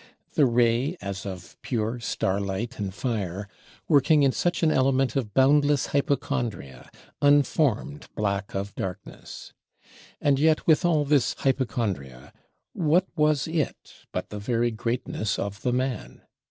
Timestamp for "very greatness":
14.39-15.37